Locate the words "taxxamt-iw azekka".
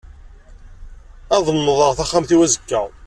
1.97-2.81